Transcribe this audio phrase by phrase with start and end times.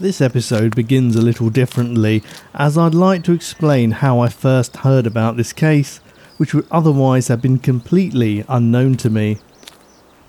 [0.00, 2.22] This episode begins a little differently,
[2.54, 5.98] as I'd like to explain how I first heard about this case,
[6.38, 9.36] which would otherwise have been completely unknown to me.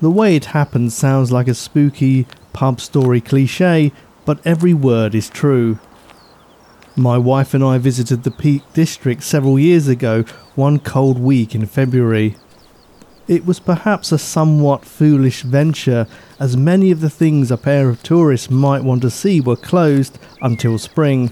[0.01, 3.93] The way it happened sounds like a spooky pub story cliche,
[4.25, 5.79] but every word is true.
[6.97, 10.23] My wife and I visited the Peak District several years ago,
[10.55, 12.35] one cold week in February.
[13.31, 16.05] It was perhaps a somewhat foolish venture,
[16.37, 20.19] as many of the things a pair of tourists might want to see were closed
[20.41, 21.31] until spring.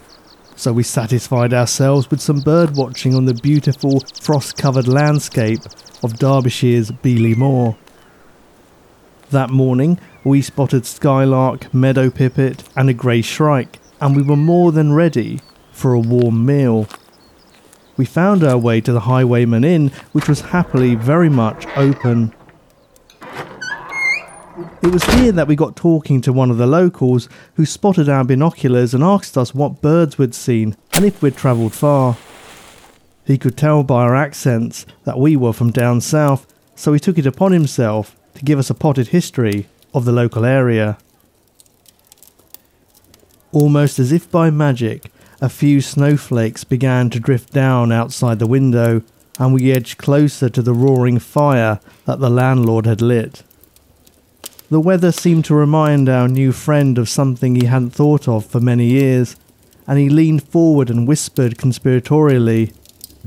[0.55, 5.59] So we satisfied ourselves with some bird watching on the beautiful frost covered landscape
[6.02, 7.75] of Derbyshire's Beeley Moor.
[9.31, 14.72] That morning, we spotted skylark, meadow pipit, and a grey shrike, and we were more
[14.72, 15.42] than ready
[15.73, 16.88] for a warm meal.
[18.00, 22.33] We found our way to the Highwayman Inn, which was happily very much open.
[24.81, 28.23] It was here that we got talking to one of the locals who spotted our
[28.23, 32.16] binoculars and asked us what birds we'd seen and if we'd travelled far.
[33.25, 37.17] He could tell by our accents that we were from down south, so he took
[37.17, 40.97] it upon himself to give us a potted history of the local area.
[43.52, 45.11] Almost as if by magic,
[45.42, 49.02] a few snowflakes began to drift down outside the window,
[49.38, 53.44] and we edged closer to the roaring fire that the landlord had lit.
[54.70, 58.60] The weather seemed to remind our new friend of something he hadn't thought of for
[58.60, 59.36] many years,
[59.88, 62.73] and he leaned forward and whispered conspiratorially,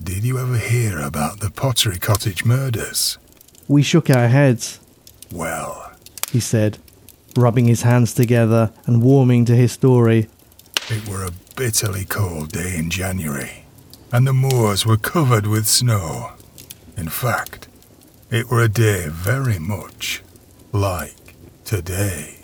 [0.01, 3.19] Did you ever hear about the Pottery Cottage murders?
[3.67, 4.78] We shook our heads.
[5.33, 5.93] Well,
[6.31, 6.78] he said,
[7.37, 10.28] rubbing his hands together and warming to his story.
[10.91, 13.65] It were a bitterly cold day in January,
[14.11, 16.33] and the moors were covered with snow.
[16.97, 17.69] In fact,
[18.31, 20.23] it were a day very much
[20.73, 22.39] like today.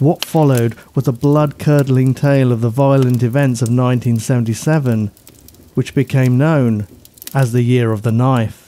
[0.00, 5.10] What followed was a blood curdling tale of the violent events of 1977,
[5.74, 6.86] which became known
[7.34, 8.59] as the Year of the Knife.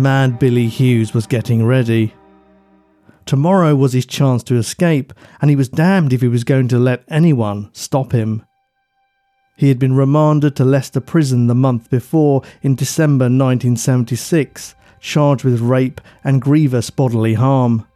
[0.00, 2.14] Mad Billy Hughes was getting ready.
[3.26, 5.12] Tomorrow was his chance to escape,
[5.42, 8.42] and he was damned if he was going to let anyone stop him.
[9.58, 15.60] He had been remanded to Leicester Prison the month before, in December 1976, charged with
[15.60, 17.86] rape and grievous bodily harm.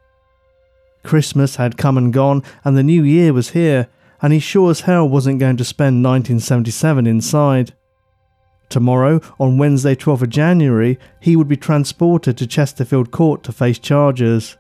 [1.05, 3.89] Christmas had come and gone, and the new year was here,
[4.21, 7.73] and he sure as hell wasn't going to spend 1977 inside.
[8.75, 13.79] Tomorrow, on Wednesday, 12th of January, he would be transported to Chesterfield Court to face
[13.79, 14.57] charges.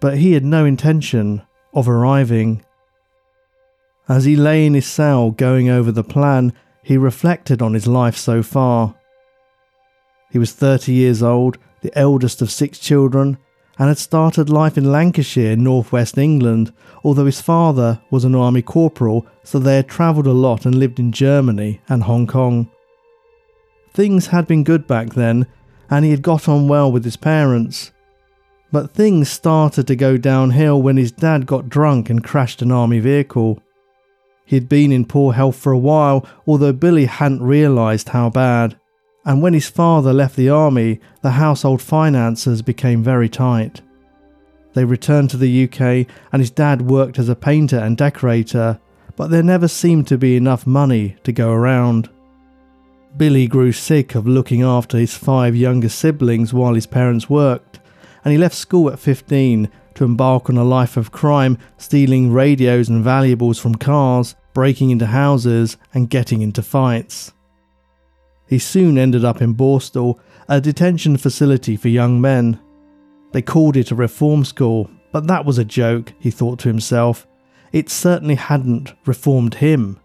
[0.00, 1.42] But he had no intention
[1.74, 2.64] of arriving.
[4.08, 8.16] As he lay in his cell going over the plan, he reflected on his life
[8.16, 8.94] so far.
[10.30, 13.36] He was 30 years old, the eldest of six children,
[13.78, 16.72] and had started life in Lancashire, northwest England,
[17.04, 20.98] although his father was an army corporal, so they had travelled a lot and lived
[20.98, 22.70] in Germany and Hong Kong.
[23.92, 25.46] Things had been good back then,
[25.90, 27.92] and he had got on well with his parents.
[28.70, 33.00] But things started to go downhill when his dad got drunk and crashed an army
[33.00, 33.62] vehicle.
[34.44, 38.78] He had been in poor health for a while, although Billy hadn't realised how bad.
[39.24, 43.80] And when his father left the army, the household finances became very tight.
[44.74, 48.78] They returned to the UK, and his dad worked as a painter and decorator,
[49.16, 52.08] but there never seemed to be enough money to go around.
[53.16, 57.80] Billy grew sick of looking after his five younger siblings while his parents worked,
[58.24, 62.88] and he left school at 15 to embark on a life of crime, stealing radios
[62.88, 67.32] and valuables from cars, breaking into houses, and getting into fights.
[68.48, 70.18] He soon ended up in Borstal,
[70.48, 72.60] a detention facility for young men.
[73.32, 77.26] They called it a reform school, But that was a joke, he thought to himself.
[77.72, 79.98] It certainly hadn't reformed him.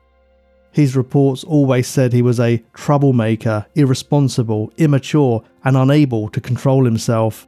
[0.74, 7.48] His reports always said he was a troublemaker, irresponsible, immature, and unable to control himself.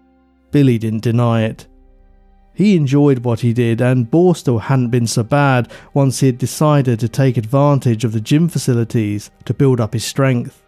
[0.52, 1.68] Billy didn't deny it.
[2.54, 7.00] He enjoyed what he did, and Borstal hadn't been so bad once he had decided
[7.00, 10.62] to take advantage of the gym facilities to build up his strength.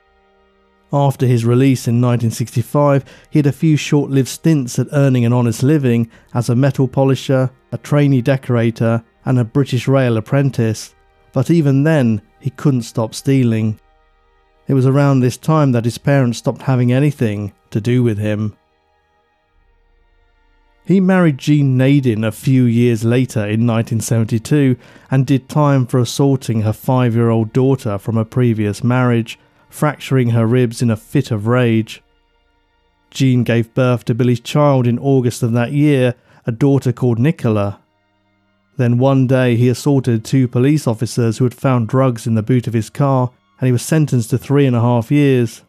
[0.91, 5.33] After his release in 1965, he had a few short lived stints at earning an
[5.33, 10.95] honest living as a metal polisher, a trainee decorator, and a British Rail apprentice,
[11.37, 13.79] but even then, he couldn't stop stealing.
[14.67, 18.57] It was around this time that his parents stopped having anything to do with him.
[20.83, 24.77] He married Jean Nadin a few years later in 1972
[25.11, 29.37] and did time for assaulting her five year old daughter from a previous marriage
[29.69, 32.01] fracturing her ribs in a fit of rage.
[33.11, 36.15] Jean gave birth to Billy's child in August of that year,
[36.47, 37.79] a daughter called Nicola.
[38.77, 42.67] Then one day he assaulted two police officers who had found drugs in the boot
[42.67, 45.63] of his car, and he was sentenced to three and a half years.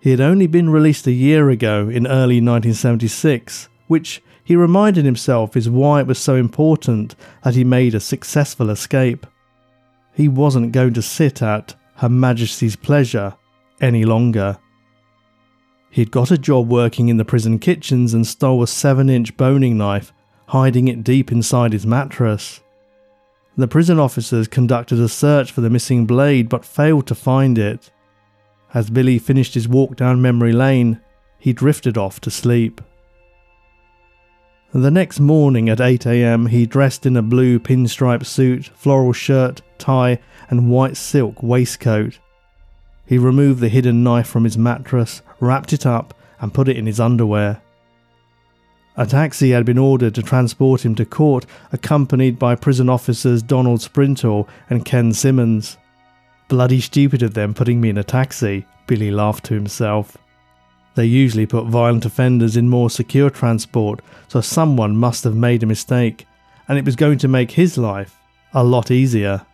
[0.00, 5.56] He had only been released a year ago in early 1976, which he reminded himself
[5.56, 7.14] is why it was so important
[7.44, 9.24] that he made a successful escape.
[10.12, 13.34] He wasn't going to sit at her Majesty's pleasure
[13.80, 14.58] any longer.
[15.90, 19.78] He'd got a job working in the prison kitchens and stole a 7 inch boning
[19.78, 20.12] knife,
[20.52, 22.60] hiding it deep inside his mattress.
[23.56, 27.90] The prison officers conducted a search for the missing blade but failed to find it.
[28.74, 31.00] As Billy finished his walk down memory lane,
[31.38, 32.82] he drifted off to sleep.
[34.74, 40.18] The next morning at 8am, he dressed in a blue pinstripe suit, floral shirt, tie,
[40.50, 42.18] and white silk waistcoat.
[43.06, 46.84] He removed the hidden knife from his mattress, wrapped it up, and put it in
[46.84, 47.61] his underwear.
[48.94, 53.80] A taxi had been ordered to transport him to court, accompanied by prison officers Donald
[53.80, 55.78] Sprintall and Ken Simmons.
[56.48, 60.18] Bloody stupid of them putting me in a taxi, Billy laughed to himself.
[60.94, 65.66] They usually put violent offenders in more secure transport, so someone must have made a
[65.66, 66.26] mistake,
[66.68, 68.18] and it was going to make his life
[68.52, 69.46] a lot easier.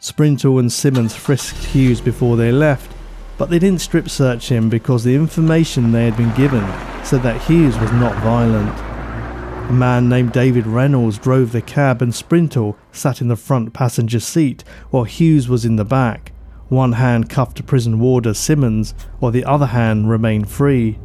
[0.00, 2.90] Sprintall and Simmons frisked Hughes before they left,
[3.36, 6.64] but they didn't strip search him because the information they had been given
[7.04, 8.78] said that Hughes was not violent.
[9.68, 14.20] A man named David Reynolds drove the cab and Sprintall sat in the front passenger
[14.20, 16.32] seat while Hughes was in the back.
[16.68, 20.98] One hand cuffed to prison warder Simmons, while the other hand remained free.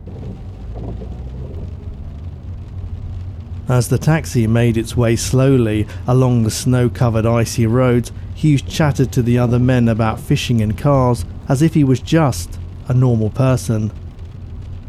[3.69, 9.11] As the taxi made its way slowly along the snow covered icy roads, Hughes chattered
[9.11, 12.57] to the other men about fishing and cars as if he was just
[12.87, 13.91] a normal person.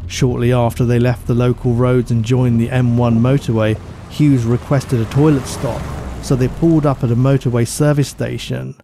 [0.09, 3.79] Shortly after they left the local roads and joined the M1 motorway,
[4.09, 5.81] Hughes requested a toilet stop,
[6.23, 8.75] so they pulled up at a motorway service station.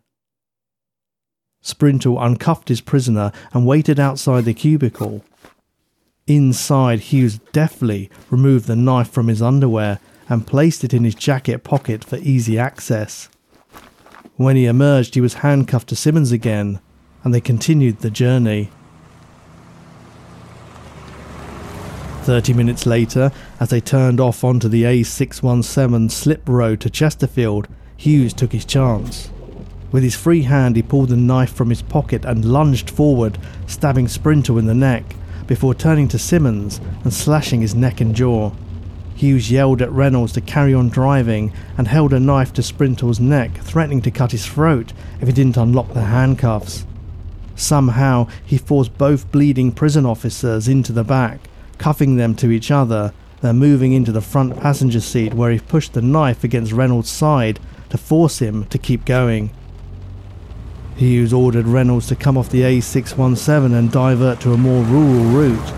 [1.64, 5.26] Sprintall uncuffed his prisoner and waited outside the cubicle.
[6.28, 10.00] Inside, Hughes deftly removed the knife from his underwear
[10.30, 13.30] and placed it in his jacket pocket for easy access.
[14.36, 16.80] When he emerged, he was handcuffed to Simmons again,
[17.24, 18.70] and they continued the journey.
[22.26, 28.34] Thirty minutes later, as they turned off onto the A617 slip road to Chesterfield, Hughes
[28.34, 29.30] took his chance.
[29.92, 34.08] With his free hand, he pulled the knife from his pocket and lunged forward, stabbing
[34.08, 38.54] Sprintall in the neck, before turning to Simmons and slashing his neck and jaw.
[39.14, 43.56] Hughes yelled at Reynolds to carry on driving and held a knife to Sprintall's neck,
[43.60, 46.88] threatening to cut his throat if he didn't unlock the handcuffs.
[47.56, 51.40] Somehow, he forced both bleeding prison officers into the back,
[51.78, 55.94] cuffing them to each other, then moving into the front passenger seat where he pushed
[55.94, 59.52] the knife against Reynolds' side to force him to keep going.
[60.96, 65.74] Hughes ordered Reynolds to come off the A617 and divert to a more rural route.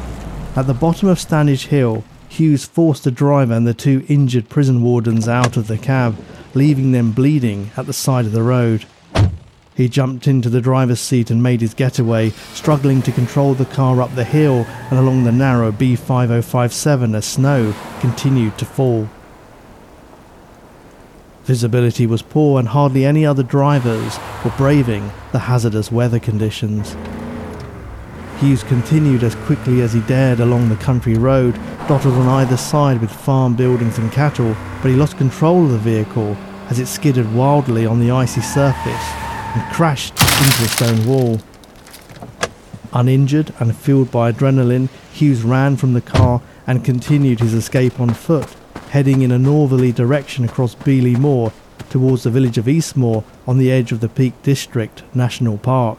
[0.56, 4.82] At the bottom of Standish Hill, Hughes forced the driver and the two injured prison
[4.82, 6.16] wardens out of the cab,
[6.54, 8.86] leaving them bleeding at the side of the road.
[9.78, 14.02] He jumped into the driver's seat and made his getaway, struggling to control the car
[14.02, 19.08] up the hill and along the narrow B5057 as snow continued to fall.
[21.44, 26.98] Visibility was poor and hardly any other drivers were braving the hazardous weather conditions.
[28.40, 31.54] Hughes continued as quickly as he dared along the country road,
[31.88, 35.78] dotted on either side with farm buildings and cattle, but he lost control of the
[35.78, 36.36] vehicle
[36.70, 39.27] as it skidded wildly on the icy surface
[39.58, 41.40] and crashed into a stone wall.
[42.94, 48.14] Uninjured and fueled by adrenaline, Hughes ran from the car and continued his escape on
[48.14, 48.56] foot,
[48.90, 51.52] heading in a northerly direction across Beeley Moor
[51.90, 55.98] towards the village of Eastmoor on the edge of the Peak District National Park.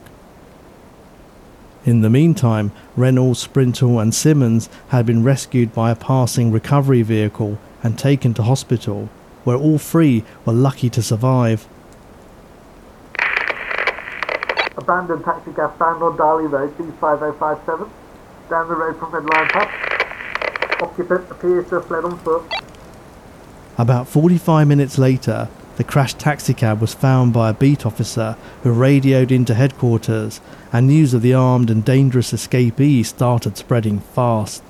[1.85, 7.59] In the meantime, Reynolds, Sprintall, and Simmons had been rescued by a passing recovery vehicle
[7.83, 9.09] and taken to hospital,
[9.43, 11.67] where all three were lucky to survive.
[14.79, 17.91] Abandoned taxi cab found on Darley Road, B5057,
[18.49, 19.69] down the road from Lion Pub.
[20.81, 22.45] Occupant appears to have fled on foot.
[23.77, 29.33] About 45 minutes later, the crashed taxicab was found by a beat officer who radioed
[29.33, 30.41] into headquarters,
[30.73, 34.63] and news of the armed and dangerous escapee started spreading fast.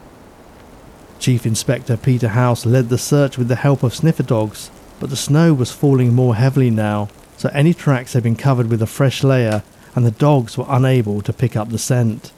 [1.19, 5.17] Chief Inspector Peter House led the search with the help of sniffer dogs, but the
[5.17, 9.23] snow was falling more heavily now, so any tracks had been covered with a fresh
[9.23, 9.63] layer,
[9.99, 12.31] and the dogs were unable to pick up the scent.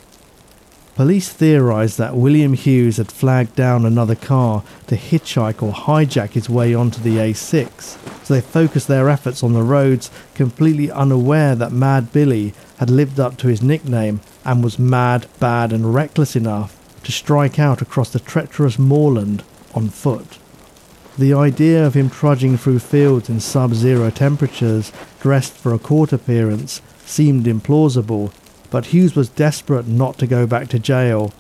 [0.95, 6.49] Police theorised that William Hughes had flagged down another car to hitchhike or hijack his
[6.49, 11.71] way onto the A6, so they focused their efforts on the roads, completely unaware that
[11.71, 16.75] Mad Billy had lived up to his nickname and was mad, bad, and reckless enough
[17.05, 20.39] to strike out across the treacherous moorland on foot.
[21.19, 26.15] The idea of him trudging through fields in sub zero temperatures, dressed for a court
[26.15, 28.33] appearance, seemed implausible
[28.71, 31.33] but Hughes was desperate not to go back to jail,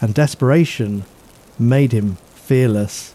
[0.00, 1.04] and desperation
[1.58, 3.14] made him fearless.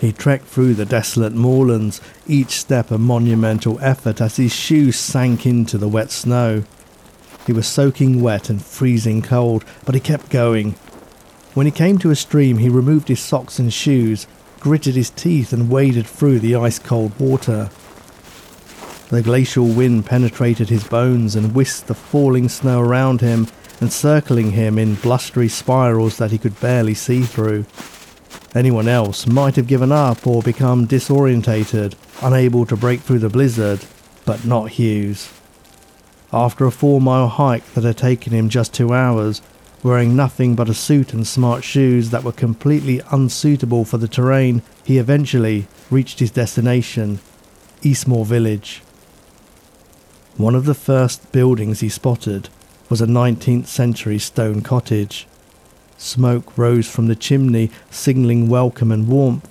[0.00, 5.46] He trekked through the desolate moorlands, each step a monumental effort as his shoes sank
[5.46, 6.64] into the wet snow.
[7.46, 10.72] He was soaking wet and freezing cold, but he kept going.
[11.54, 14.26] When he came to a stream, he removed his socks and shoes,
[14.58, 17.70] gritted his teeth, and waded through the ice cold water.
[19.14, 23.46] The glacial wind penetrated his bones and whisked the falling snow around him,
[23.80, 27.64] encircling him in blustery spirals that he could barely see through.
[28.56, 33.84] Anyone else might have given up or become disorientated, unable to break through the blizzard,
[34.24, 35.32] but not Hughes.
[36.32, 39.40] After a four mile hike that had taken him just two hours,
[39.84, 44.62] wearing nothing but a suit and smart shoes that were completely unsuitable for the terrain,
[44.82, 47.20] he eventually reached his destination,
[47.84, 48.82] Eastmoor Village.
[50.36, 52.48] One of the first buildings he spotted
[52.90, 55.28] was a 19th century stone cottage.
[55.96, 59.48] Smoke rose from the chimney, signalling welcome and warmth,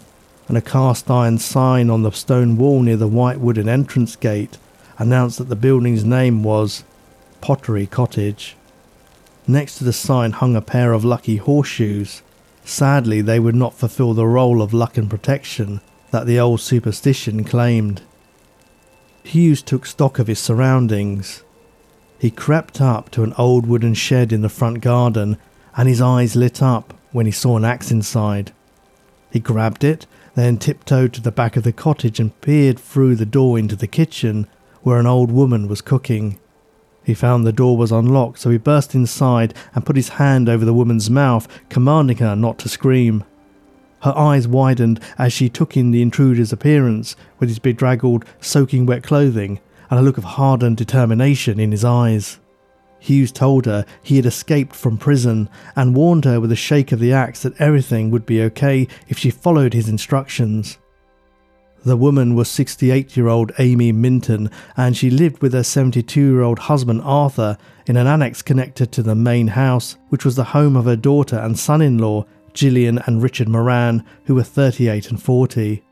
[0.50, 4.58] and a cast iron sign on the stone wall near the white wooden entrance gate
[4.98, 6.84] announced that the building's name was
[7.40, 8.58] Pottery Cottage.
[9.48, 12.22] Next to the sign hung a pair of lucky horseshoes.
[12.66, 15.80] Sadly, they would not fulfill the role of luck and protection
[16.12, 18.02] that the old superstition claimed.
[19.24, 21.44] Hughes took stock of his surroundings.
[22.20, 25.38] He crept up to an old wooden shed in the front garden,
[25.76, 28.52] and his eyes lit up when he saw an axe inside.
[29.32, 33.26] He grabbed it, then tiptoed to the back of the cottage and peered through the
[33.26, 34.48] door into the kitchen,
[34.82, 36.40] where an old woman was cooking.
[37.04, 40.66] He found the door was unlocked, so he burst inside and put his hand over
[40.66, 43.24] the woman's mouth, commanding her not to scream.
[44.04, 49.02] Her eyes widened as she took in the intruder's appearance with his bedraggled, soaking wet
[49.02, 52.40] clothing and a look of hardened determination in his eyes.
[53.00, 57.00] Hughes told her he had escaped from prison and warned her with a shake of
[57.00, 60.78] the axe that everything would be okay if she followed his instructions.
[61.86, 66.42] The woman was 68 year old Amy Minton and she lived with her 72 year
[66.42, 70.76] old husband Arthur in an annex connected to the main house, which was the home
[70.76, 75.22] of her daughter and son in law, Gillian and Richard Moran, who were 38 and
[75.22, 75.84] 40.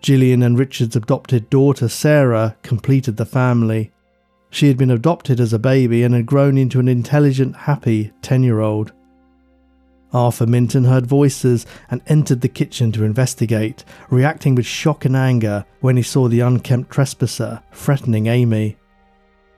[0.00, 3.92] Gillian and Richard's adopted daughter Sarah completed the family.
[4.50, 8.42] She had been adopted as a baby and had grown into an intelligent, happy 10
[8.42, 8.92] year old.
[10.12, 15.64] Arthur Minton heard voices and entered the kitchen to investigate, reacting with shock and anger
[15.80, 18.76] when he saw the unkempt trespasser threatening Amy.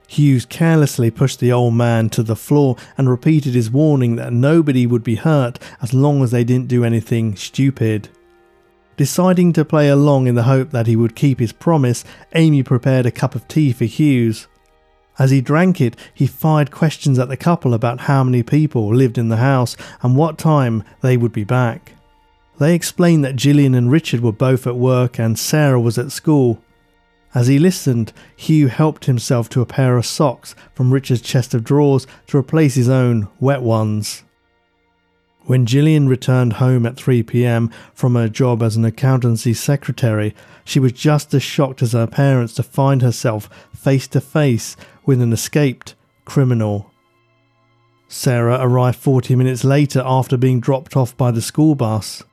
[0.07, 4.85] Hughes carelessly pushed the old man to the floor and repeated his warning that nobody
[4.85, 8.09] would be hurt as long as they didn't do anything stupid.
[8.97, 13.05] Deciding to play along in the hope that he would keep his promise, Amy prepared
[13.05, 14.47] a cup of tea for Hughes.
[15.17, 19.17] As he drank it, he fired questions at the couple about how many people lived
[19.17, 21.93] in the house and what time they would be back.
[22.57, 26.61] They explained that Gillian and Richard were both at work and Sarah was at school,
[27.35, 31.65] as he listened, Hugh helped himself to a pair of socks from Richard's chest of
[31.65, 34.23] drawers to replace his own wet ones.
[35.41, 40.79] When Gillian returned home at 3 pm from her job as an accountancy secretary, she
[40.79, 44.75] was just as shocked as her parents to find herself face to face
[45.05, 46.91] with an escaped criminal.
[48.07, 52.23] Sarah arrived 40 minutes later after being dropped off by the school bus.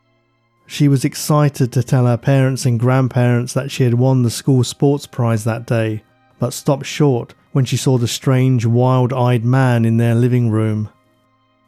[0.66, 4.64] She was excited to tell her parents and grandparents that she had won the school
[4.64, 6.02] sports prize that day,
[6.38, 10.88] but stopped short when she saw the strange, wild eyed man in their living room.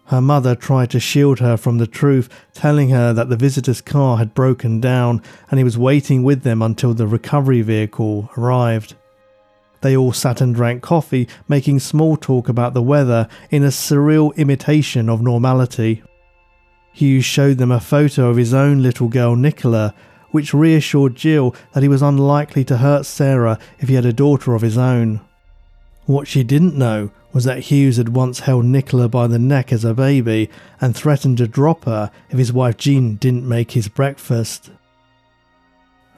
[0.06, 4.18] Her mother tried to shield her from the truth, telling her that the visitor's car
[4.18, 8.94] had broken down and he was waiting with them until the recovery vehicle arrived.
[9.80, 14.34] They all sat and drank coffee, making small talk about the weather in a surreal
[14.36, 16.02] imitation of normality.
[16.94, 19.92] Hughes showed them a photo of his own little girl Nicola,
[20.30, 24.54] which reassured Jill that he was unlikely to hurt Sarah if he had a daughter
[24.54, 25.20] of his own.
[26.06, 29.84] What she didn't know was that Hughes had once held Nicola by the neck as
[29.84, 30.48] a baby
[30.80, 34.70] and threatened to drop her if his wife Jean didn't make his breakfast.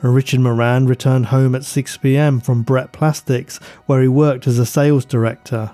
[0.03, 3.57] Richard Moran returned home at 6pm from Brett Plastics,
[3.87, 5.71] where he worked as a sales director.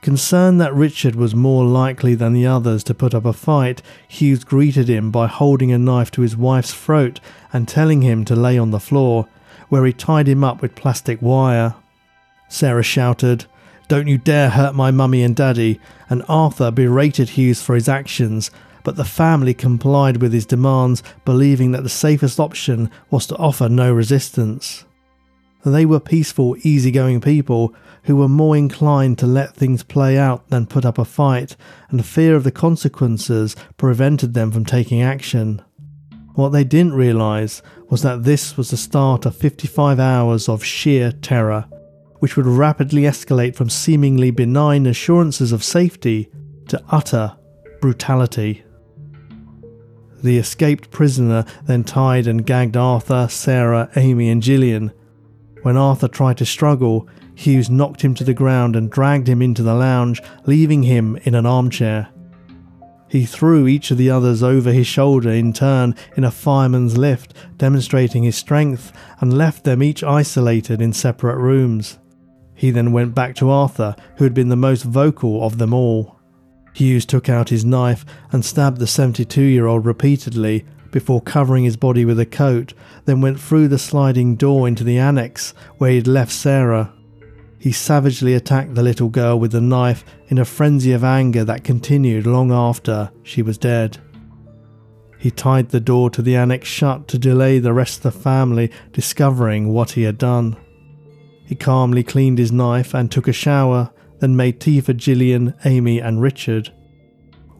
[0.00, 4.44] Concerned that Richard was more likely than the others to put up a fight, Hughes
[4.44, 7.20] greeted him by holding a knife to his wife's throat
[7.52, 9.26] and telling him to lay on the floor,
[9.68, 11.74] where he tied him up with plastic wire.
[12.48, 13.46] Sarah shouted,
[13.88, 18.50] don't you dare hurt my mummy and daddy, and Arthur berated Hughes for his actions,
[18.84, 23.68] but the family complied with his demands, believing that the safest option was to offer
[23.68, 24.84] no resistance.
[25.64, 27.74] They were peaceful, easygoing people
[28.04, 31.56] who were more inclined to let things play out than put up a fight,
[31.90, 35.62] and fear of the consequences prevented them from taking action.
[36.34, 37.60] What they didn't realise
[37.90, 41.66] was that this was the start of 55 hours of sheer terror
[42.18, 46.30] which would rapidly escalate from seemingly benign assurances of safety
[46.68, 47.36] to utter
[47.80, 48.64] brutality.
[50.22, 54.92] The escaped prisoner then tied and gagged Arthur, Sarah, Amy, and Gillian.
[55.68, 59.62] When Arthur tried to struggle, Hughes knocked him to the ground and dragged him into
[59.62, 62.08] the lounge, leaving him in an armchair.
[63.06, 67.34] He threw each of the others over his shoulder in turn in a fireman's lift,
[67.58, 71.98] demonstrating his strength, and left them each isolated in separate rooms.
[72.54, 76.18] He then went back to Arthur, who had been the most vocal of them all.
[76.72, 81.76] Hughes took out his knife and stabbed the 72 year old repeatedly before covering his
[81.76, 82.74] body with a coat,
[83.04, 86.92] then went through the sliding door into the annex where he had left Sarah.
[87.58, 91.64] He savagely attacked the little girl with the knife in a frenzy of anger that
[91.64, 93.98] continued long after she was dead.
[95.18, 98.70] He tied the door to the annex shut to delay the rest of the family
[98.92, 100.56] discovering what he had done.
[101.44, 105.98] He calmly cleaned his knife and took a shower, then made tea for Gillian, Amy,
[105.98, 106.72] and Richard.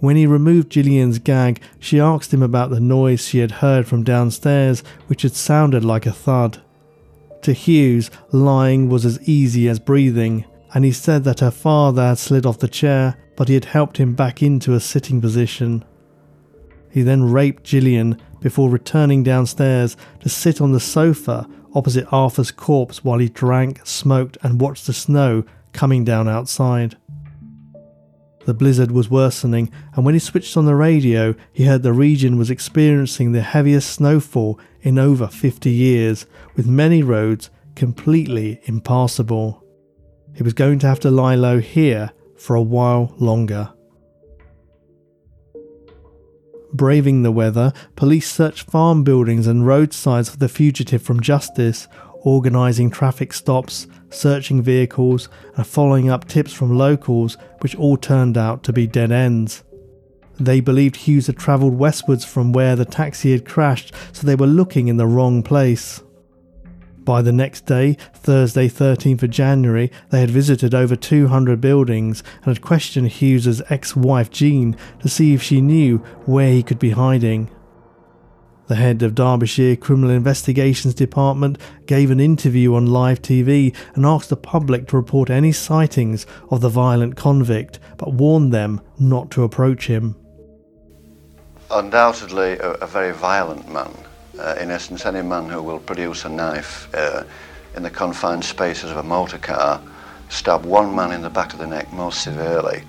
[0.00, 4.04] When he removed Gillian's gag, she asked him about the noise she had heard from
[4.04, 6.62] downstairs, which had sounded like a thud.
[7.42, 12.18] To Hughes, lying was as easy as breathing, and he said that her father had
[12.18, 15.84] slid off the chair, but he had helped him back into a sitting position.
[16.90, 23.04] He then raped Gillian before returning downstairs to sit on the sofa opposite Arthur's corpse
[23.04, 26.96] while he drank, smoked, and watched the snow coming down outside.
[28.48, 32.38] The blizzard was worsening, and when he switched on the radio, he heard the region
[32.38, 36.24] was experiencing the heaviest snowfall in over 50 years,
[36.56, 39.62] with many roads completely impassable.
[40.34, 43.70] He was going to have to lie low here for a while longer.
[46.72, 51.87] Braving the weather, police searched farm buildings and roadsides for the fugitive from justice,
[52.22, 58.62] organising traffic stops, searching vehicles, and following up tips from locals, which all turned out
[58.64, 59.62] to be dead ends.
[60.40, 64.46] They believed Hughes had travelled westwards from where the taxi had crashed, so they were
[64.46, 66.02] looking in the wrong place.
[67.09, 72.54] By the next day, Thursday 13th of January, they had visited over 200 buildings and
[72.54, 77.50] had questioned Hughes's ex-wife Jean to see if she knew where he could be hiding.
[78.68, 84.28] The head of Derbyshire Criminal Investigations Department gave an interview on live TV and asked
[84.28, 89.42] the public to report any sightings of the violent convict, but warned them not to
[89.42, 90.16] approach him.
[91.70, 93.90] Undoubtedly, a, a very violent man
[94.38, 97.24] uh, in essence, any man who will produce a knife uh,
[97.74, 99.81] in the confined spaces of a motor car,
[100.28, 102.83] stab one man in the back of the neck most severely,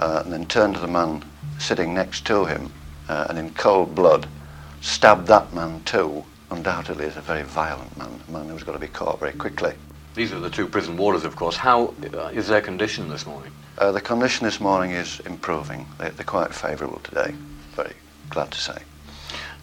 [0.00, 1.24] uh, and then turn to the man
[1.60, 2.72] sitting next to him
[3.08, 4.26] uh, and in cold blood
[4.82, 8.78] stab that man too, undoubtedly is a very violent man, a man who's got to
[8.78, 9.72] be caught very quickly.
[10.14, 11.56] These are the two prison warders, of course.
[11.56, 13.52] How uh, is their condition this morning?
[13.78, 15.86] Uh, the condition this morning is improving.
[15.98, 17.34] They, they're quite favourable today,
[17.74, 17.94] very
[18.28, 18.82] glad to say.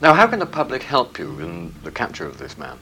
[0.02, 2.80] Now, how can the public help you in the capture of this man?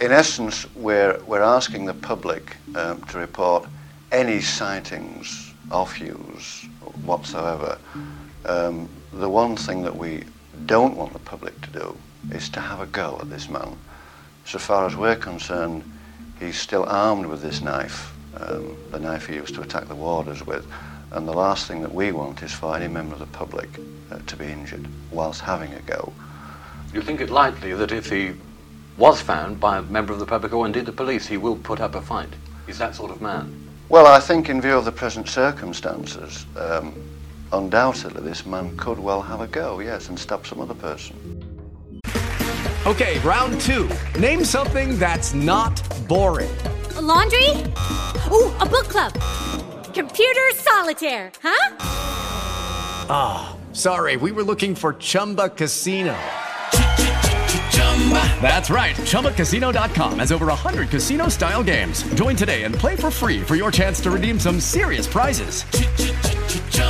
[0.00, 3.66] In essence, we're, we're asking the public um, to report
[4.12, 6.66] any sightings of Hughes
[7.04, 7.78] whatsoever.
[8.46, 10.24] Um, the one thing that we
[10.66, 11.96] don't want the public to do
[12.32, 13.76] is to have a go at this man.
[14.44, 15.84] So far as we're concerned,
[16.38, 20.46] he's still armed with this knife, um, the knife he used to attack the warders
[20.46, 20.66] with.
[21.12, 23.68] And the last thing that we want is for any member of the public
[24.10, 26.12] uh, to be injured whilst having a go.
[26.92, 28.32] You think it likely that if he
[28.96, 31.80] was found by a member of the public or indeed the police, he will put
[31.80, 32.28] up a fight?
[32.66, 33.60] He's that sort of man.
[33.88, 36.94] Well, I think in view of the present circumstances, um,
[37.54, 41.16] undoubtedly this man could well have a go, yes, and stab some other person.
[42.86, 43.88] Okay, round two.
[44.20, 46.54] Name something that's not boring.
[46.96, 47.48] A laundry?
[48.30, 49.14] Ooh, a book club.
[49.94, 51.76] Computer solitaire, huh?
[53.08, 56.14] Ah, oh, sorry, we were looking for Chumba Casino.
[58.42, 58.94] That's right.
[58.96, 62.02] ChumbaCasino.com has over 100 casino style games.
[62.14, 65.64] Join today and play for free for your chance to redeem some serious prizes.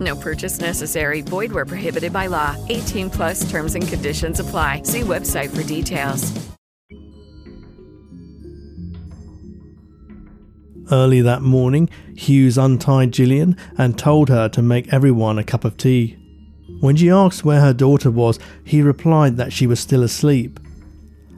[0.00, 1.20] No purchase necessary.
[1.20, 2.56] Void where prohibited by law.
[2.68, 4.82] 18 plus terms and conditions apply.
[4.84, 6.32] See website for details.
[10.90, 15.78] Early that morning, Hughes untied Gillian and told her to make everyone a cup of
[15.78, 16.18] tea.
[16.80, 20.60] When she asked where her daughter was, he replied that she was still asleep.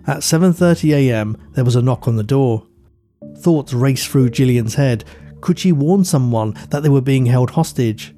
[0.05, 2.67] At 7:30 a.m., there was a knock on the door.
[3.39, 5.05] Thoughts raced through Gillian's head.
[5.41, 8.16] Could she warn someone that they were being held hostage?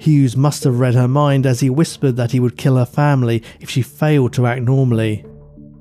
[0.00, 3.42] Hughes must have read her mind as he whispered that he would kill her family
[3.60, 5.26] if she failed to act normally.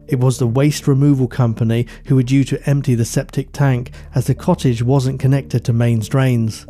[0.10, 4.27] It was the waste removal company who were due to empty the septic tank as
[4.27, 6.67] the cottage wasn't connected to mains drains.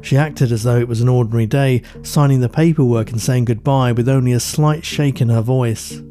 [0.00, 3.92] She acted as though it was an ordinary day, signing the paperwork and saying goodbye
[3.92, 6.02] with only a slight shake in her voice.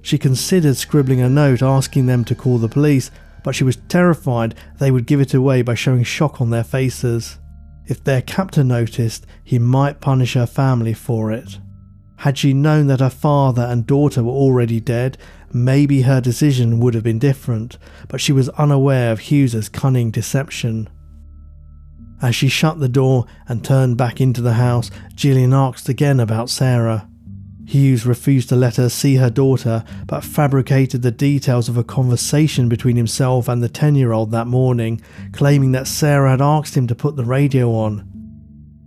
[0.00, 3.10] She considered scribbling a note asking them to call the police,
[3.44, 7.38] but she was terrified they would give it away by showing shock on their faces.
[7.86, 11.58] If their captor noticed, he might punish her family for it.
[12.18, 15.18] Had she known that her father and daughter were already dead,
[15.52, 20.88] maybe her decision would have been different, but she was unaware of Hughes's cunning deception.
[22.22, 26.50] As she shut the door and turned back into the house, Gillian asked again about
[26.50, 27.08] Sarah.
[27.66, 32.68] Hughes refused to let her see her daughter, but fabricated the details of a conversation
[32.68, 35.00] between himself and the 10 year old that morning,
[35.32, 38.08] claiming that Sarah had asked him to put the radio on.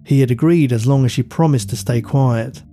[0.06, 2.64] He had agreed as long as she promised to stay quiet.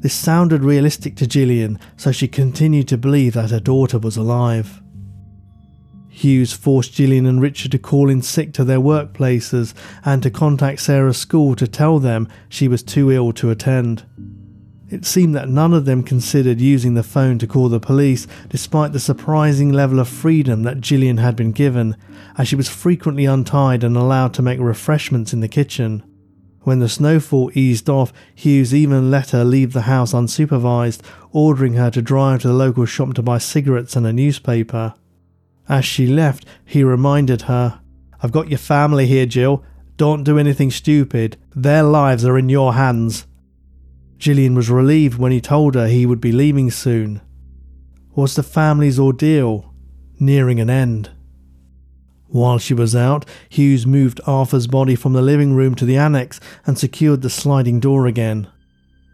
[0.00, 4.82] This sounded realistic to Gillian, so she continued to believe that her daughter was alive.
[6.10, 9.72] Hughes forced Gillian and Richard to call in sick to their workplaces
[10.04, 14.04] and to contact Sarah's school to tell them she was too ill to attend.
[14.88, 18.92] It seemed that none of them considered using the phone to call the police, despite
[18.92, 21.96] the surprising level of freedom that Gillian had been given,
[22.38, 26.04] as she was frequently untied and allowed to make refreshments in the kitchen.
[26.60, 31.00] When the snowfall eased off, Hughes even let her leave the house unsupervised,
[31.32, 34.94] ordering her to drive to the local shop to buy cigarettes and a newspaper.
[35.68, 37.80] As she left, he reminded her,
[38.22, 39.64] I've got your family here, Jill.
[39.96, 41.36] Don't do anything stupid.
[41.54, 43.26] Their lives are in your hands.
[44.18, 47.20] Gillian was relieved when he told her he would be leaving soon.
[48.14, 49.74] Was the family's ordeal
[50.18, 51.10] nearing an end?
[52.28, 56.40] While she was out, Hughes moved Arthur's body from the living room to the annex
[56.66, 58.48] and secured the sliding door again.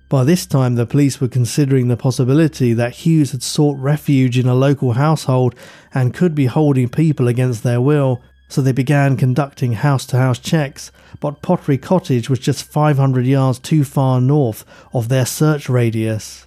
[0.08, 4.46] By this time, the police were considering the possibility that Hughes had sought refuge in
[4.46, 5.54] a local household
[5.94, 8.20] and could be holding people against their will,
[8.52, 10.92] so they began conducting house to house checks.
[11.20, 16.46] But Pottery Cottage was just 500 yards too far north of their search radius.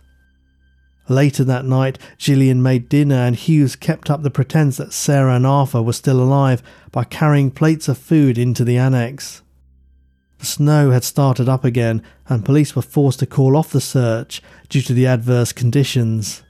[1.09, 5.47] Later that night, Gillian made dinner and Hughes kept up the pretense that Sarah and
[5.47, 9.41] Arthur were still alive by carrying plates of food into the annex.
[10.37, 14.43] The snow had started up again, and police were forced to call off the search
[14.69, 16.43] due to the adverse conditions.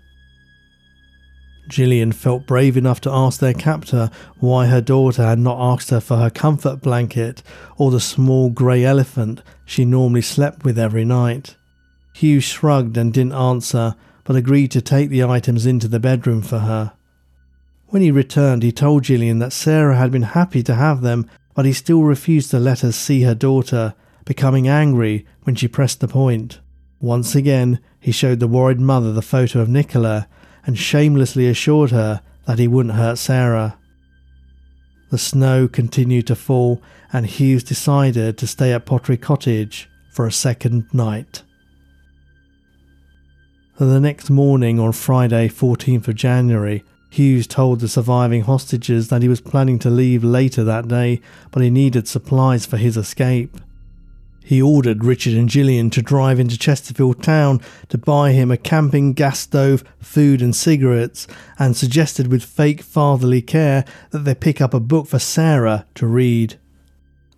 [1.68, 6.00] Gillian felt brave enough to ask their captor why her daughter had not asked her
[6.00, 7.42] for her comfort blanket
[7.78, 11.56] or the small grey elephant she normally slept with every night.
[12.14, 16.60] Hugh shrugged and didn't answer, but agreed to take the items into the bedroom for
[16.60, 16.94] her.
[17.88, 21.66] When he returned, he told Gillian that Sarah had been happy to have them, but
[21.66, 23.94] he still refused to let her see her daughter,
[24.26, 26.60] becoming angry when she pressed the point.
[27.00, 30.28] Once again, he showed the worried mother the photo of Nicola
[30.66, 33.78] and shamelessly assured her that he wouldn't hurt Sarah.
[35.12, 36.82] The snow continued to fall,
[37.14, 41.44] and Hughes decided to stay at Pottery Cottage for a second night.
[43.78, 49.30] The next morning, on Friday, 14th of January, Hughes told the surviving hostages that he
[49.30, 53.58] was planning to leave later that day, but he needed supplies for his escape.
[54.46, 59.14] He ordered Richard and Gillian to drive into Chesterfield town to buy him a camping
[59.14, 61.26] gas stove, food, and cigarettes,
[61.58, 66.06] and suggested with fake fatherly care that they pick up a book for Sarah to
[66.06, 66.60] read.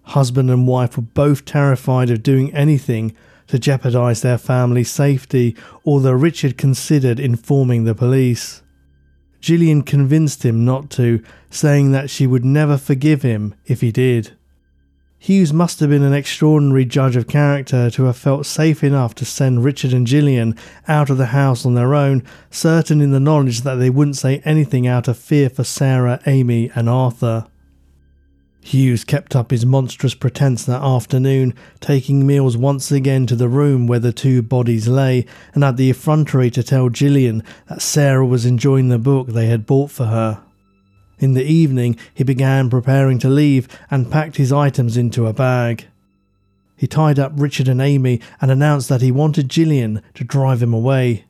[0.02, 3.16] Husband and wife were both terrified of doing anything
[3.48, 8.64] to jeopardize their family's safety, although Richard considered informing the police.
[9.40, 14.37] Gillian convinced him not to, saying that she would never forgive him if he did.
[15.20, 19.26] Hughes must have been an extraordinary judge of character to have felt safe enough to
[19.26, 20.56] send Richard and Gillian
[20.88, 24.42] out of the house on their own, certain in the knowledge that they wouldn't say
[24.46, 27.48] anything out of fear for Sarah, Amy, and Arthur.
[28.62, 33.88] Hughes kept up his monstrous pretense that afternoon, taking meals once again to the room
[33.88, 38.46] where the two bodies lay, and had the effrontery to tell Gillian that Sarah was
[38.46, 40.44] enjoying the book they had bought for her.
[41.20, 45.88] In the evening, he began preparing to leave and packed his items into a bag.
[46.76, 50.74] He tied up Richard and Amy and announced that he wanted Gillian to drive him
[50.74, 51.26] away.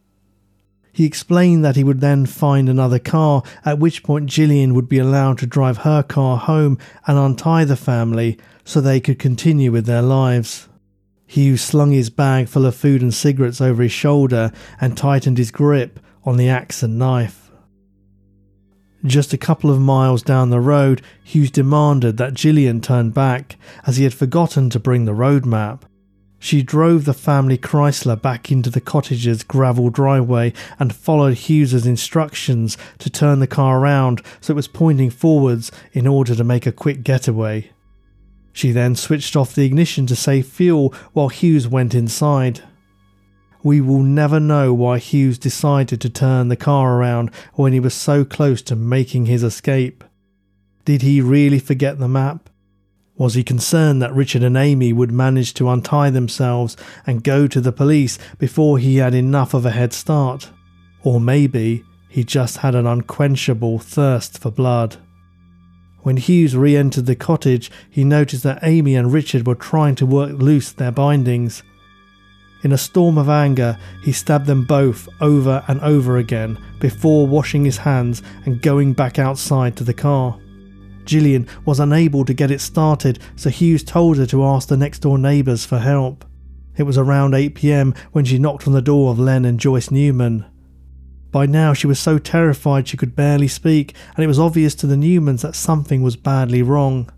[0.92, 4.98] He explained that he would then find another car, at which point Gillian would be
[4.98, 9.86] allowed to drive her car home and untie the family so they could continue with
[9.86, 10.68] their lives.
[11.28, 15.52] Hugh slung his bag full of food and cigarettes over his shoulder and tightened his
[15.52, 17.47] grip on the axe and knife.
[19.08, 23.96] Just a couple of miles down the road, Hughes demanded that Gillian turn back, as
[23.96, 25.86] he had forgotten to bring the road map.
[26.40, 32.78] She drove the family Chrysler back into the cottage's gravel driveway and followed Hughes's instructions
[33.00, 36.72] to turn the car around so it was pointing forwards in order to make a
[36.74, 37.72] quick getaway.
[38.52, 42.62] She then switched off the ignition to save fuel while Hughes went inside.
[43.68, 47.94] We will never know why Hughes decided to turn the car around when he was
[47.94, 50.06] so close to making his escape.
[50.86, 52.50] Did he really forget the map?
[53.18, 57.60] Was he concerned that Richard and Amy would manage to untie themselves and go to
[57.60, 60.50] the police before he had enough of a head start?
[61.04, 64.96] Or maybe he just had an unquenchable thirst for blood.
[66.04, 70.06] When Hughes re entered the cottage, he noticed that Amy and Richard were trying to
[70.06, 71.64] work loose their bindings.
[72.68, 77.64] In a storm of anger, he stabbed them both over and over again before washing
[77.64, 80.38] his hands and going back outside to the car.
[81.06, 85.00] Gillian was unable to get it started, so Hughes told her to ask the next
[85.00, 86.26] door neighbours for help.
[86.76, 89.90] It was around 8 pm when she knocked on the door of Len and Joyce
[89.90, 90.44] Newman.
[91.32, 94.88] By now, she was so terrified she could barely speak, and it was obvious to
[94.88, 97.10] the Newmans that something was badly wrong.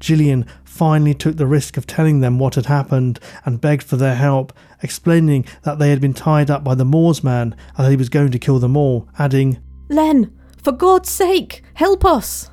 [0.00, 4.14] Gillian finally took the risk of telling them what had happened and begged for their
[4.14, 4.52] help,
[4.82, 8.08] explaining that they had been tied up by the Moors man and that he was
[8.08, 12.50] going to kill them all, adding, Len, for God's sake, help us!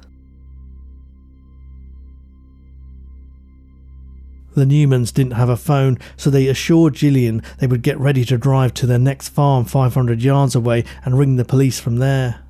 [4.56, 8.38] The Newmans didn't have a phone, so they assured Gillian they would get ready to
[8.40, 12.47] drive to their next farm 500 yards away and ring the police from there.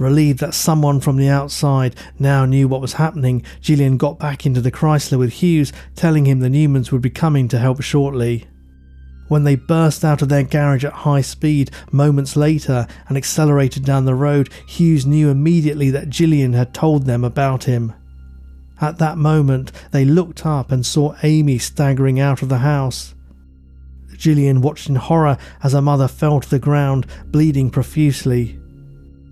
[0.00, 4.62] Relieved that someone from the outside now knew what was happening, Gillian got back into
[4.62, 8.46] the Chrysler with Hughes, telling him the Newmans would be coming to help shortly.
[9.28, 14.06] When they burst out of their garage at high speed moments later and accelerated down
[14.06, 17.92] the road, Hughes knew immediately that Gillian had told them about him.
[18.80, 23.14] At that moment, they looked up and saw Amy staggering out of the house.
[24.16, 28.59] Gillian watched in horror as her mother fell to the ground, bleeding profusely.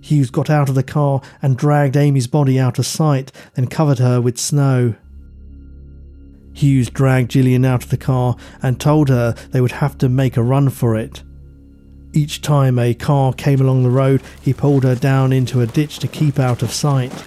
[0.00, 3.98] Hughes got out of the car and dragged Amy's body out of sight, then covered
[3.98, 4.94] her with snow.
[6.52, 10.36] Hughes dragged Gillian out of the car and told her they would have to make
[10.36, 11.22] a run for it.
[12.12, 15.98] Each time a car came along the road, he pulled her down into a ditch
[16.00, 17.24] to keep out of sight.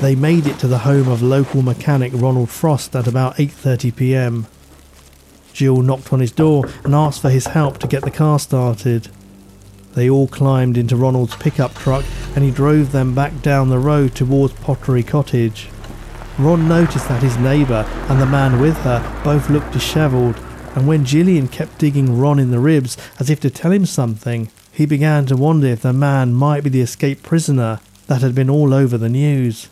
[0.00, 4.46] They made it to the home of local mechanic Ronald Frost at about 8:30 p.m.
[5.52, 9.08] Jill knocked on his door and asked for his help to get the car started.
[9.94, 12.04] They all climbed into Ronald's pickup truck
[12.34, 15.68] and he drove them back down the road towards Pottery Cottage.
[16.38, 20.36] Ron noticed that his neighbour and the man with her both looked dishevelled,
[20.74, 24.50] and when Gillian kept digging Ron in the ribs as if to tell him something,
[24.72, 27.78] he began to wonder if the man might be the escaped prisoner
[28.08, 29.68] that had been all over the news.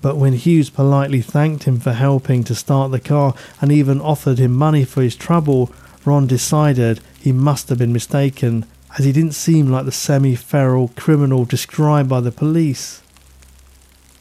[0.00, 4.38] But when Hughes politely thanked him for helping to start the car and even offered
[4.38, 5.72] him money for his trouble,
[6.04, 8.64] Ron decided he must have been mistaken,
[8.96, 13.02] as he didn't seem like the semi feral criminal described by the police.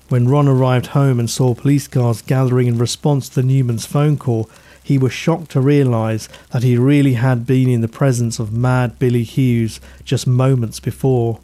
[0.09, 4.49] When Ron arrived home and saw police cars gathering in response to Newman's phone call,
[4.81, 8.97] he was shocked to realise that he really had been in the presence of Mad
[8.97, 11.39] Billy Hughes just moments before.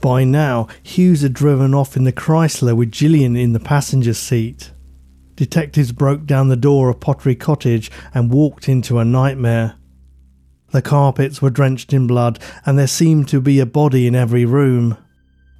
[0.00, 4.70] By now, Hughes had driven off in the Chrysler with Gillian in the passenger seat.
[5.36, 9.74] Detectives broke down the door of Pottery Cottage and walked into a nightmare.
[10.72, 14.44] The carpets were drenched in blood, and there seemed to be a body in every
[14.44, 14.96] room.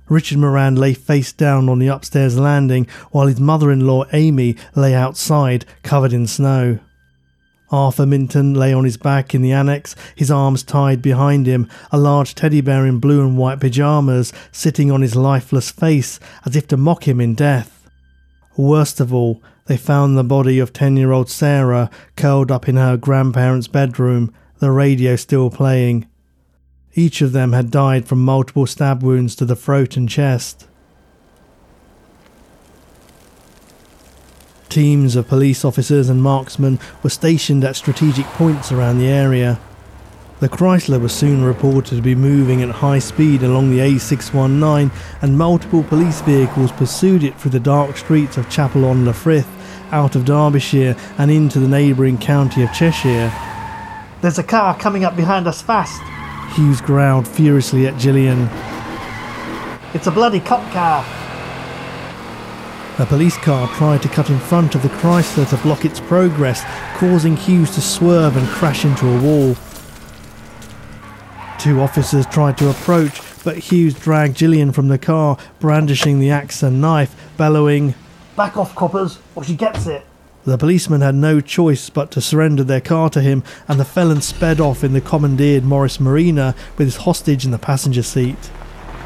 [0.08, 4.56] Richard Moran lay face down on the upstairs landing, while his mother in law Amy
[4.74, 6.78] lay outside, covered in snow.
[7.70, 11.98] Arthur Minton lay on his back in the annex, his arms tied behind him, a
[11.98, 16.66] large teddy bear in blue and white pyjamas sitting on his lifeless face as if
[16.66, 17.88] to mock him in death.
[18.56, 22.76] Worst of all, they found the body of 10 year old Sarah curled up in
[22.76, 26.06] her grandparents' bedroom, the radio still playing.
[26.94, 30.68] Each of them had died from multiple stab wounds to the throat and chest.
[34.68, 39.58] Teams of police officers and marksmen were stationed at strategic points around the area.
[40.40, 44.92] The Chrysler was soon reported to be moving at high speed along the A619,
[45.22, 49.48] and multiple police vehicles pursued it through the dark streets of Chapel-en-le-Frith,
[49.90, 53.32] out of Derbyshire, and into the neighbouring county of Cheshire.
[54.20, 56.02] There's a car coming up behind us fast.
[56.54, 58.48] Hughes growled furiously at Gillian.
[59.94, 61.04] It's a bloody cop car.
[62.98, 66.62] A police car tried to cut in front of the Chrysler to block its progress,
[66.98, 69.56] causing Hughes to swerve and crash into a wall.
[71.58, 76.62] Two officers tried to approach, but Hughes dragged Gillian from the car, brandishing the axe
[76.62, 77.94] and knife, bellowing,
[78.36, 80.06] Back off, coppers, or she gets it.
[80.44, 84.22] The policemen had no choice but to surrender their car to him, and the felon
[84.22, 88.50] sped off in the commandeered Morris Marina with his hostage in the passenger seat.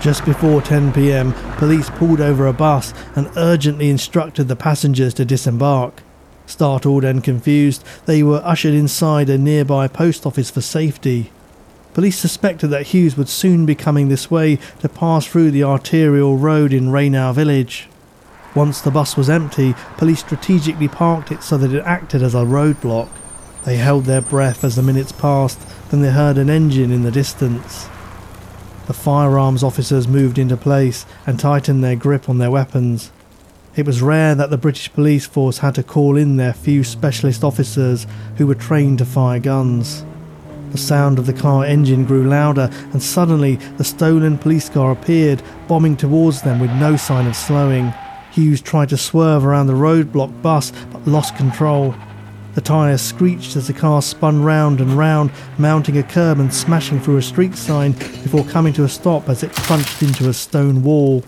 [0.01, 5.25] Just before 10 pm, police pulled over a bus and urgently instructed the passengers to
[5.25, 6.03] disembark.
[6.47, 11.33] Startled and confused, they were ushered inside a nearby post office for safety.
[11.95, 16.37] Police suspected that Hughes would soon be coming this way to pass through the arterial
[16.37, 17.89] road in Rainow village.
[18.55, 22.39] Once the bus was empty, police strategically parked it so that it acted as a
[22.39, 23.09] roadblock.
[23.65, 27.11] They held their breath as the minutes passed, then they heard an engine in the
[27.11, 27.89] distance.
[28.87, 33.11] The firearms officers moved into place and tightened their grip on their weapons.
[33.75, 37.43] It was rare that the British police force had to call in their few specialist
[37.43, 40.05] officers who were trained to fire guns.
[40.71, 45.43] The sound of the car engine grew louder, and suddenly the stolen police car appeared,
[45.67, 47.93] bombing towards them with no sign of slowing.
[48.35, 51.95] Hughes tried to swerve around the roadblock bus but lost control.
[52.57, 56.99] The tyres screeched as the car spun round and round, mounting a curb and smashing
[56.99, 60.83] through a street sign before coming to a stop as it crunched into a stone
[60.83, 61.23] wall.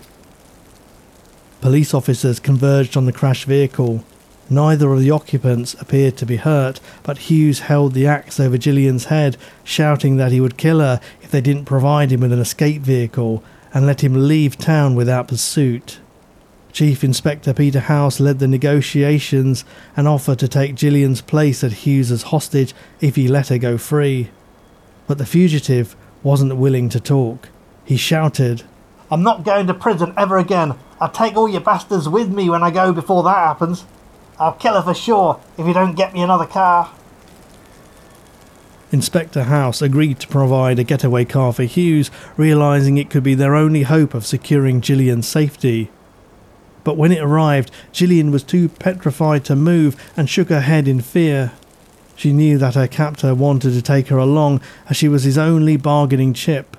[1.61, 4.03] Police officers converged on the crashed vehicle.
[4.49, 9.05] Neither of the occupants appeared to be hurt, but Hughes held the axe over Gillian's
[9.05, 12.81] head, shouting that he would kill her if they didn't provide him with an escape
[12.81, 15.99] vehicle and let him leave town without pursuit.
[16.77, 22.11] Chief Inspector Peter House led the negotiations and offered to take Gillian's place at Hughes
[22.11, 24.29] as hostage if he let her go free.
[25.07, 27.49] But the fugitive wasn't willing to talk.
[27.83, 28.61] He shouted,
[29.09, 30.75] I'm not going to prison ever again.
[31.01, 33.83] I'll take all you bastards with me when I go before that happens.
[34.37, 36.91] I'll kill her for sure if you don't get me another car.
[38.91, 43.55] Inspector House agreed to provide a getaway car for Hughes, realizing it could be their
[43.55, 45.89] only hope of securing Gillian's safety.
[46.87, 51.01] But when it arrived, Gillian was too petrified to move and shook her head in
[51.01, 51.51] fear.
[52.15, 55.75] She knew that her captor wanted to take her along as she was his only
[55.75, 56.77] bargaining chip.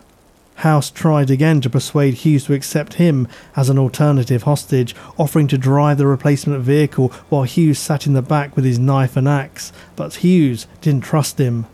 [0.54, 5.58] House tried again to persuade Hughes to accept him as an alternative hostage, offering to
[5.58, 9.74] drive the replacement vehicle while Hughes sat in the back with his knife and axe,
[9.94, 11.66] but Hughes didn't trust him.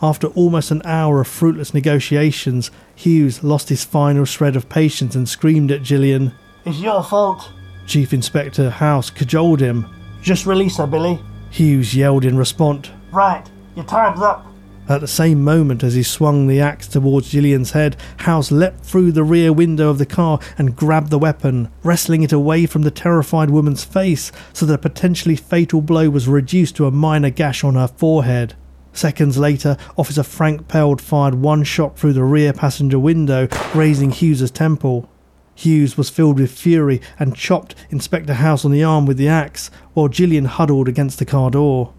[0.00, 5.28] After almost an hour of fruitless negotiations, Hughes lost his final shred of patience and
[5.28, 6.30] screamed at Gillian.
[6.64, 7.50] It's your fault.
[7.86, 9.86] Chief Inspector House cajoled him.
[10.22, 11.20] Just release her, Billy.
[11.50, 12.90] Hughes yelled in response.
[13.12, 14.46] Right, your time's up.
[14.88, 19.12] At the same moment as he swung the axe towards Gillian's head, House leapt through
[19.12, 22.90] the rear window of the car and grabbed the weapon, wrestling it away from the
[22.92, 27.64] terrified woman's face so that a potentially fatal blow was reduced to a minor gash
[27.64, 28.54] on her forehead.
[28.92, 34.52] Seconds later, Officer Frank Peld fired one shot through the rear passenger window, grazing Hughes's
[34.52, 35.10] temple.
[35.56, 39.70] Hughes was filled with fury and chopped Inspector House on the arm with the axe,
[39.94, 41.94] while Gillian huddled against the car door.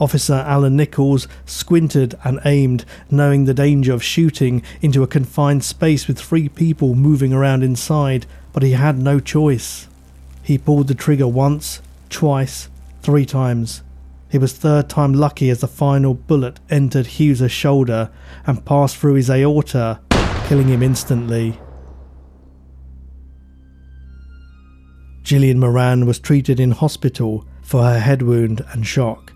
[0.00, 6.08] Officer Alan Nichols squinted and aimed, knowing the danger of shooting into a confined space
[6.08, 9.86] with three people moving around inside, but he had no choice.
[10.42, 12.70] He pulled the trigger once, twice,
[13.02, 13.82] three times.
[14.30, 18.10] He was third time lucky as the final bullet entered Hughes' shoulder
[18.46, 20.00] and passed through his aorta,
[20.48, 21.58] killing him instantly.
[25.22, 29.32] Gillian Moran was treated in hospital for her head wound and shock.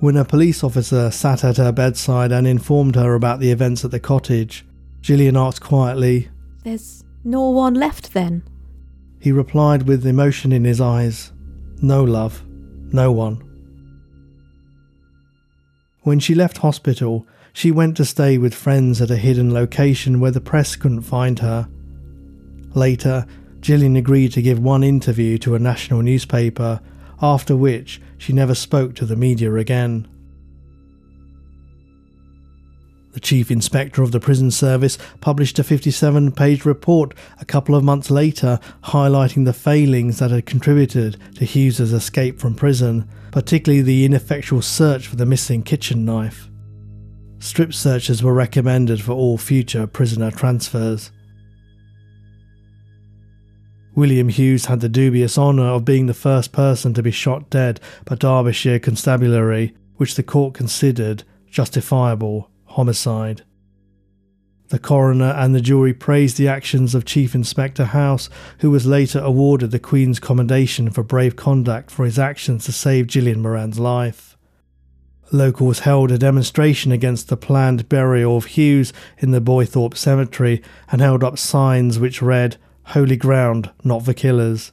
[0.00, 3.90] When a police officer sat at her bedside and informed her about the events at
[3.90, 4.64] the cottage,
[5.02, 6.28] Gillian asked quietly,
[6.64, 8.42] There's no one left then?
[9.20, 11.32] He replied with emotion in his eyes,
[11.82, 12.42] No, love,
[12.92, 13.46] no one.
[16.02, 20.30] When she left hospital, she went to stay with friends at a hidden location where
[20.30, 21.68] the press couldn't find her.
[22.74, 23.26] Later,
[23.60, 26.80] Gillian agreed to give one interview to a national newspaper,
[27.20, 30.08] after which she never spoke to the media again.
[33.12, 37.82] The Chief Inspector of the Prison Service published a 57 page report a couple of
[37.82, 44.04] months later highlighting the failings that had contributed to Hughes's escape from prison, particularly the
[44.04, 46.48] ineffectual search for the missing kitchen knife.
[47.40, 51.10] Strip searches were recommended for all future prisoner transfers.
[53.94, 57.80] William Hughes had the dubious honour of being the first person to be shot dead
[58.04, 63.42] by Derbyshire Constabulary, which the court considered justifiable homicide.
[64.68, 68.30] The coroner and the jury praised the actions of Chief Inspector House,
[68.60, 73.08] who was later awarded the Queen's Commendation for brave conduct for his actions to save
[73.08, 74.36] Gillian Moran's life.
[75.32, 81.00] Locals held a demonstration against the planned burial of Hughes in the Boythorpe Cemetery and
[81.00, 82.56] held up signs which read,
[82.90, 84.72] Holy ground, not the killers.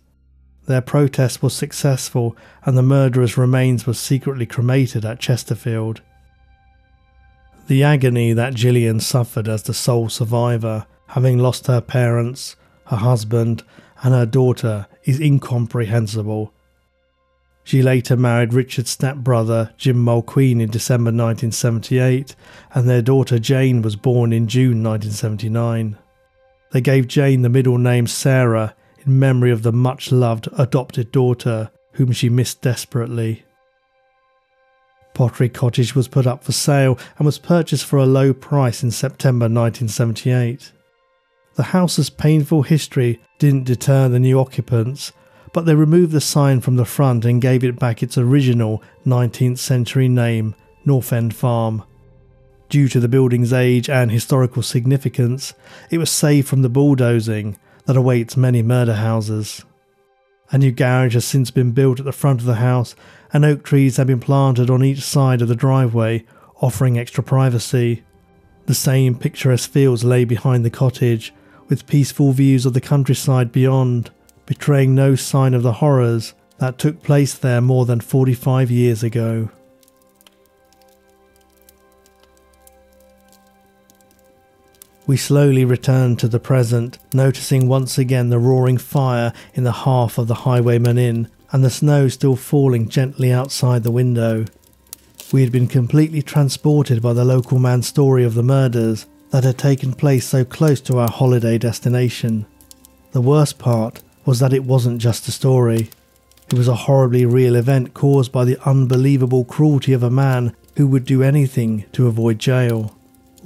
[0.65, 6.01] Their protest was successful and the murderer's remains were secretly cremated at Chesterfield.
[7.68, 12.55] The agony that Gillian suffered as the sole survivor, having lost her parents,
[12.86, 13.63] her husband,
[14.01, 16.51] and her daughter, is incomprehensible.
[17.63, 22.36] She later married Richard's stepbrother, Jim Mulqueen, in December 1978,
[22.74, 25.97] and their daughter Jane was born in June 1979.
[26.72, 31.72] They gave Jane the middle name Sarah in memory of the much loved adopted daughter
[31.93, 33.43] whom she missed desperately.
[35.13, 38.91] Pottery Cottage was put up for sale and was purchased for a low price in
[38.91, 40.72] September 1978.
[41.55, 45.11] The house's painful history didn't deter the new occupants,
[45.53, 49.57] but they removed the sign from the front and gave it back its original 19th
[49.57, 50.53] century name,
[50.86, 51.84] North End Farm.
[52.70, 55.53] Due to the building's age and historical significance,
[55.89, 59.63] it was saved from the bulldozing that awaits many murder houses.
[60.51, 62.95] A new garage has since been built at the front of the house,
[63.32, 66.26] and oak trees have been planted on each side of the driveway,
[66.61, 68.03] offering extra privacy.
[68.65, 71.34] The same picturesque fields lay behind the cottage,
[71.70, 74.09] with peaceful views of the countryside beyond,
[74.45, 79.49] betraying no sign of the horrors that took place there more than 45 years ago.
[85.08, 90.18] We slowly returned to the present, noticing once again the roaring fire in the half
[90.18, 94.43] of the Highwayman Inn and the snow still falling gently outside the window.
[95.32, 99.58] We had been completely transported by the local man's story of the murders that had
[99.58, 102.45] taken place so close to our holiday destination.
[103.14, 105.89] The worst part was that it wasn't just a story.
[106.51, 110.86] It was a horribly real event caused by the unbelievable cruelty of a man who
[110.88, 112.97] would do anything to avoid jail.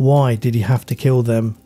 [0.01, 1.59] Why did he have to kill them?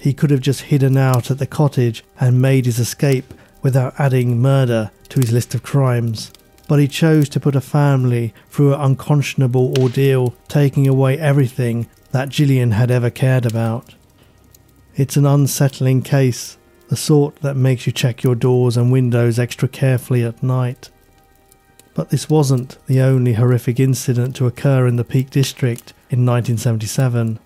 [0.00, 3.32] He could have just hidden out at the cottage and made his escape
[3.62, 6.32] without adding murder to his list of crimes.
[6.66, 12.28] But he chose to put a family through an unconscionable ordeal, taking away everything that
[12.28, 13.94] Gillian had ever cared about.
[14.96, 16.58] It's an unsettling case,
[16.88, 20.90] the sort that makes you check your doors and windows extra carefully at night.
[21.94, 27.38] But this wasn't the only horrific incident to occur in the Peak District in 1977.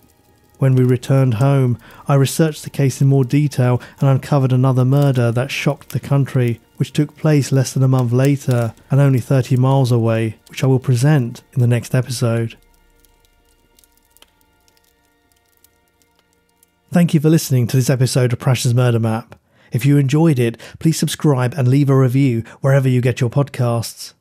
[0.60, 5.32] When we returned home, I researched the case in more detail and uncovered another murder
[5.32, 9.56] that shocked the country, which took place less than a month later and only 30
[9.56, 12.58] miles away, which I will present in the next episode.
[16.92, 19.36] Thank you for listening to this episode of Prash's Murder Map.
[19.72, 24.12] If you enjoyed it, please subscribe and leave a review wherever you get your podcasts.